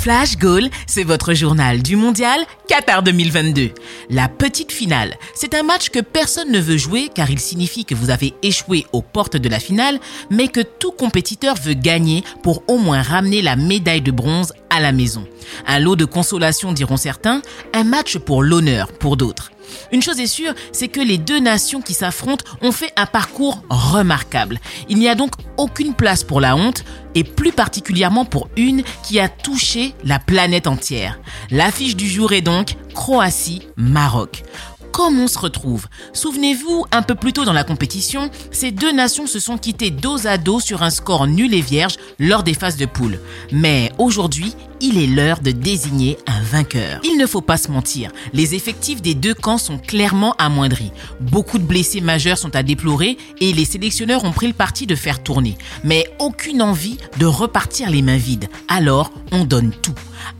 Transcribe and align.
Flash 0.00 0.38
Goal, 0.38 0.70
c'est 0.86 1.04
votre 1.04 1.34
journal 1.34 1.82
du 1.82 1.94
mondial 1.94 2.40
Qatar 2.66 3.02
2022. 3.02 3.72
La 4.08 4.28
petite 4.28 4.72
finale, 4.72 5.14
c'est 5.34 5.52
un 5.52 5.62
match 5.62 5.90
que 5.90 5.98
personne 6.00 6.50
ne 6.50 6.58
veut 6.58 6.78
jouer 6.78 7.10
car 7.14 7.30
il 7.30 7.38
signifie 7.38 7.84
que 7.84 7.94
vous 7.94 8.08
avez 8.08 8.32
échoué 8.42 8.86
aux 8.94 9.02
portes 9.02 9.36
de 9.36 9.48
la 9.50 9.60
finale, 9.60 10.00
mais 10.30 10.48
que 10.48 10.62
tout 10.62 10.92
compétiteur 10.92 11.54
veut 11.54 11.74
gagner 11.74 12.24
pour 12.42 12.62
au 12.66 12.78
moins 12.78 13.02
ramener 13.02 13.42
la 13.42 13.56
médaille 13.56 14.00
de 14.00 14.10
bronze 14.10 14.54
à 14.70 14.80
la 14.80 14.92
maison. 14.92 15.26
Un 15.66 15.78
lot 15.78 15.96
de 15.96 16.04
consolation 16.04 16.72
diront 16.72 16.96
certains, 16.96 17.42
un 17.74 17.84
match 17.84 18.18
pour 18.18 18.42
l'honneur 18.42 18.92
pour 18.92 19.16
d'autres. 19.16 19.50
Une 19.92 20.02
chose 20.02 20.20
est 20.20 20.26
sûre, 20.26 20.54
c'est 20.72 20.88
que 20.88 21.00
les 21.00 21.18
deux 21.18 21.38
nations 21.38 21.80
qui 21.80 21.94
s'affrontent 21.94 22.44
ont 22.62 22.72
fait 22.72 22.92
un 22.96 23.06
parcours 23.06 23.62
remarquable. 23.68 24.58
Il 24.88 24.98
n'y 24.98 25.08
a 25.08 25.14
donc 25.14 25.32
aucune 25.56 25.94
place 25.94 26.24
pour 26.24 26.40
la 26.40 26.56
honte, 26.56 26.84
et 27.14 27.24
plus 27.24 27.52
particulièrement 27.52 28.24
pour 28.24 28.48
une 28.56 28.82
qui 29.02 29.18
a 29.18 29.28
touché 29.28 29.94
la 30.04 30.18
planète 30.18 30.66
entière. 30.66 31.18
L'affiche 31.50 31.96
du 31.96 32.08
jour 32.08 32.32
est 32.32 32.40
donc 32.40 32.76
Croatie-Maroc 32.94 34.42
comme 34.92 35.18
on 35.20 35.28
se 35.28 35.38
retrouve? 35.38 35.86
Souvenez-vous, 36.12 36.86
un 36.92 37.02
peu 37.02 37.14
plus 37.14 37.32
tôt 37.32 37.44
dans 37.44 37.52
la 37.52 37.64
compétition, 37.64 38.30
ces 38.50 38.70
deux 38.70 38.92
nations 38.92 39.26
se 39.26 39.40
sont 39.40 39.58
quittées 39.58 39.90
dos 39.90 40.26
à 40.26 40.38
dos 40.38 40.60
sur 40.60 40.82
un 40.82 40.90
score 40.90 41.26
nul 41.26 41.54
et 41.54 41.60
vierge 41.60 41.96
lors 42.18 42.42
des 42.42 42.54
phases 42.54 42.76
de 42.76 42.86
poule. 42.86 43.20
Mais 43.52 43.92
aujourd'hui, 43.98 44.54
il 44.80 44.98
est 44.98 45.06
l'heure 45.06 45.40
de 45.40 45.50
désigner 45.50 46.18
un 46.26 46.40
vainqueur. 46.42 47.00
Il 47.04 47.18
ne 47.18 47.26
faut 47.26 47.40
pas 47.40 47.56
se 47.56 47.70
mentir, 47.70 48.10
les 48.32 48.54
effectifs 48.54 49.02
des 49.02 49.14
deux 49.14 49.34
camps 49.34 49.58
sont 49.58 49.78
clairement 49.78 50.34
amoindris. 50.38 50.92
Beaucoup 51.20 51.58
de 51.58 51.64
blessés 51.64 52.00
majeurs 52.00 52.38
sont 52.38 52.56
à 52.56 52.62
déplorer 52.62 53.18
et 53.40 53.52
les 53.52 53.64
sélectionneurs 53.64 54.24
ont 54.24 54.32
pris 54.32 54.46
le 54.46 54.54
parti 54.54 54.86
de 54.86 54.94
faire 54.94 55.22
tourner. 55.22 55.56
Mais 55.84 56.06
aucune 56.18 56.62
envie 56.62 56.98
de 57.18 57.26
repartir 57.26 57.90
les 57.90 58.02
mains 58.02 58.16
vides. 58.16 58.48
Alors, 58.68 59.12
on 59.32 59.44
donne 59.44 59.72
tout. 59.82 59.94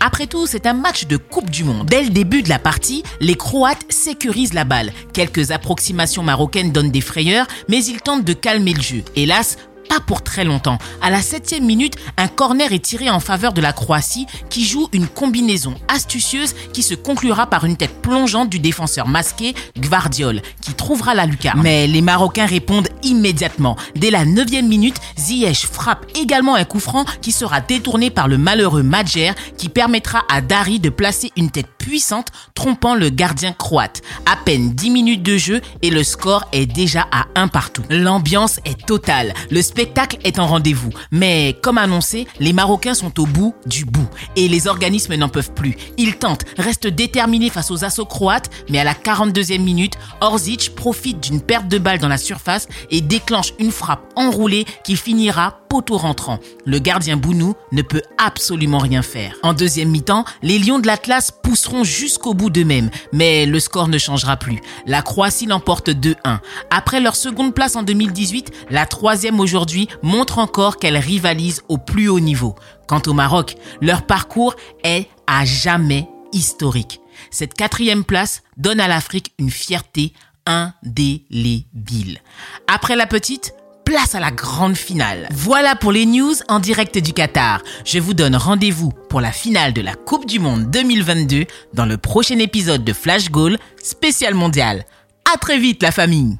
Après 0.00 0.26
tout, 0.26 0.46
c'est 0.46 0.66
un 0.66 0.74
match 0.74 1.06
de 1.06 1.16
Coupe 1.16 1.50
du 1.50 1.64
Monde. 1.64 1.86
Dès 1.86 2.02
le 2.02 2.10
début 2.10 2.42
de 2.42 2.48
la 2.48 2.58
partie, 2.58 3.02
les 3.20 3.34
Croates 3.34 3.84
sécurisent 3.88 4.54
la 4.54 4.64
balle. 4.64 4.92
Quelques 5.12 5.50
approximations 5.50 6.22
marocaines 6.22 6.72
donnent 6.72 6.90
des 6.90 7.00
frayeurs, 7.00 7.46
mais 7.68 7.84
ils 7.84 8.00
tentent 8.00 8.24
de 8.24 8.32
calmer 8.32 8.74
le 8.74 8.82
jeu. 8.82 9.02
Hélas, 9.16 9.56
pas 9.88 10.00
pour 10.00 10.22
très 10.22 10.44
longtemps. 10.44 10.78
À 11.02 11.10
la 11.10 11.20
septième 11.22 11.64
minute, 11.64 11.94
un 12.16 12.28
corner 12.28 12.72
est 12.72 12.84
tiré 12.84 13.10
en 13.10 13.20
faveur 13.20 13.52
de 13.52 13.60
la 13.60 13.72
Croatie 13.72 14.26
qui 14.50 14.64
joue 14.64 14.88
une 14.92 15.06
combinaison 15.06 15.74
astucieuse 15.88 16.54
qui 16.72 16.82
se 16.82 16.94
conclura 16.94 17.46
par 17.46 17.64
une 17.64 17.76
tête 17.76 18.02
plongeante 18.02 18.50
du 18.50 18.58
défenseur 18.58 19.08
masqué 19.08 19.54
Gvardiol 19.78 20.42
qui 20.60 20.74
trouvera 20.74 21.14
la 21.14 21.26
lucarne. 21.26 21.62
Mais 21.62 21.86
les 21.86 22.02
Marocains 22.02 22.46
répondent 22.46 22.88
immédiatement. 23.02 23.76
Dès 23.96 24.10
la 24.10 24.24
neuvième 24.24 24.68
minute, 24.68 24.96
Ziyech 25.18 25.66
frappe 25.66 26.06
également 26.14 26.54
un 26.54 26.64
coup 26.64 26.80
franc 26.80 27.04
qui 27.20 27.32
sera 27.32 27.60
détourné 27.60 28.10
par 28.10 28.28
le 28.28 28.38
malheureux 28.38 28.82
Madjer 28.82 29.32
qui 29.58 29.68
permettra 29.68 30.22
à 30.30 30.40
Dari 30.40 30.80
de 30.80 30.90
placer 30.90 31.32
une 31.36 31.50
tête 31.50 31.73
puissante 31.84 32.28
trompant 32.54 32.94
le 32.94 33.10
gardien 33.10 33.52
croate. 33.52 34.00
À 34.24 34.36
peine 34.36 34.70
10 34.70 34.90
minutes 34.90 35.22
de 35.22 35.36
jeu 35.36 35.60
et 35.82 35.90
le 35.90 36.02
score 36.02 36.48
est 36.52 36.64
déjà 36.64 37.06
à 37.12 37.26
un 37.34 37.46
partout. 37.46 37.82
L'ambiance 37.90 38.58
est 38.64 38.86
totale. 38.86 39.34
Le 39.50 39.60
spectacle 39.60 40.16
est 40.24 40.38
en 40.38 40.46
rendez-vous. 40.46 40.88
Mais 41.10 41.58
comme 41.62 41.76
annoncé, 41.76 42.26
les 42.40 42.54
Marocains 42.54 42.94
sont 42.94 43.20
au 43.20 43.26
bout 43.26 43.54
du 43.66 43.84
bout 43.84 44.08
et 44.34 44.48
les 44.48 44.66
organismes 44.66 45.14
n'en 45.16 45.28
peuvent 45.28 45.52
plus. 45.52 45.76
Ils 45.98 46.16
tentent, 46.16 46.46
restent 46.56 46.86
déterminés 46.86 47.50
face 47.50 47.70
aux 47.70 47.84
assauts 47.84 48.06
croates, 48.06 48.48
mais 48.70 48.78
à 48.78 48.84
la 48.84 48.94
42e 48.94 49.60
minute, 49.60 49.94
Orzic 50.22 50.74
profite 50.74 51.20
d'une 51.20 51.42
perte 51.42 51.68
de 51.68 51.76
balle 51.76 51.98
dans 51.98 52.08
la 52.08 52.16
surface 52.16 52.66
et 52.90 53.02
déclenche 53.02 53.52
une 53.58 53.72
frappe 53.72 54.10
enroulée 54.16 54.64
qui 54.84 54.96
finira 54.96 55.58
poteau 55.74 55.96
rentrant. 55.96 56.38
Le 56.66 56.78
gardien 56.78 57.16
Bounou 57.16 57.56
ne 57.72 57.82
peut 57.82 58.02
absolument 58.16 58.78
rien 58.78 59.02
faire. 59.02 59.34
En 59.42 59.54
deuxième 59.54 59.88
mi-temps, 59.88 60.24
les 60.40 60.60
Lions 60.60 60.78
de 60.78 60.86
l'Atlas 60.86 61.32
pousseront 61.32 61.82
jusqu'au 61.82 62.32
bout 62.32 62.48
d'eux-mêmes, 62.48 62.90
mais 63.12 63.44
le 63.44 63.58
score 63.58 63.88
ne 63.88 63.98
changera 63.98 64.36
plus. 64.36 64.60
La 64.86 65.02
Croatie 65.02 65.46
l'emporte 65.46 65.88
2-1. 65.88 66.38
Après 66.70 67.00
leur 67.00 67.16
seconde 67.16 67.54
place 67.54 67.74
en 67.74 67.82
2018, 67.82 68.52
la 68.70 68.86
troisième 68.86 69.40
aujourd'hui 69.40 69.88
montre 70.04 70.38
encore 70.38 70.76
qu'elle 70.76 70.96
rivalise 70.96 71.62
au 71.68 71.76
plus 71.76 72.08
haut 72.08 72.20
niveau. 72.20 72.54
Quant 72.86 73.02
au 73.08 73.12
Maroc, 73.12 73.56
leur 73.80 74.06
parcours 74.06 74.54
est 74.84 75.08
à 75.26 75.44
jamais 75.44 76.08
historique. 76.32 77.00
Cette 77.32 77.54
quatrième 77.54 78.04
place 78.04 78.44
donne 78.56 78.78
à 78.78 78.86
l'Afrique 78.86 79.32
une 79.40 79.50
fierté 79.50 80.12
indélébile. 80.46 82.20
Après 82.68 82.94
la 82.94 83.08
petite, 83.08 83.54
place 83.84 84.14
à 84.14 84.20
la 84.20 84.30
grande 84.30 84.76
finale. 84.76 85.28
Voilà 85.32 85.76
pour 85.76 85.92
les 85.92 86.06
news 86.06 86.34
en 86.48 86.60
direct 86.60 86.98
du 86.98 87.12
Qatar. 87.12 87.62
Je 87.84 87.98
vous 87.98 88.14
donne 88.14 88.36
rendez-vous 88.36 88.90
pour 89.08 89.20
la 89.20 89.32
finale 89.32 89.72
de 89.72 89.82
la 89.82 89.94
Coupe 89.94 90.26
du 90.26 90.38
Monde 90.38 90.70
2022 90.70 91.44
dans 91.74 91.86
le 91.86 91.98
prochain 91.98 92.38
épisode 92.38 92.84
de 92.84 92.92
Flash 92.92 93.30
Goal 93.30 93.58
spécial 93.82 94.34
mondial. 94.34 94.84
À 95.32 95.38
très 95.38 95.58
vite 95.58 95.82
la 95.82 95.92
famille 95.92 96.38